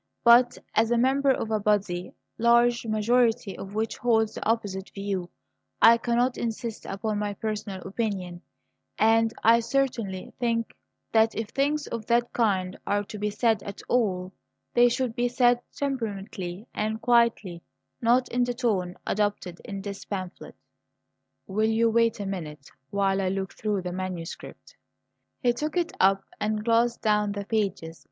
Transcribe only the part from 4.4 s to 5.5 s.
opposite view,